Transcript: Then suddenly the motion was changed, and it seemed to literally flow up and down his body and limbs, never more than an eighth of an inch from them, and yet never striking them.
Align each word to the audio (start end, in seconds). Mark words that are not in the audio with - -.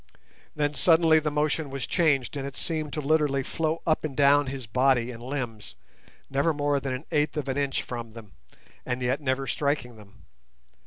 Then 0.55 0.73
suddenly 0.73 1.19
the 1.19 1.29
motion 1.29 1.69
was 1.69 1.85
changed, 1.85 2.35
and 2.35 2.43
it 2.47 2.57
seemed 2.57 2.91
to 2.93 3.01
literally 3.01 3.43
flow 3.43 3.83
up 3.85 4.03
and 4.03 4.17
down 4.17 4.47
his 4.47 4.65
body 4.65 5.11
and 5.11 5.21
limbs, 5.21 5.75
never 6.27 6.55
more 6.55 6.79
than 6.79 6.93
an 6.95 7.05
eighth 7.11 7.37
of 7.37 7.47
an 7.47 7.55
inch 7.59 7.83
from 7.83 8.13
them, 8.13 8.31
and 8.83 9.03
yet 9.03 9.21
never 9.21 9.45
striking 9.45 9.97
them. 9.97 10.25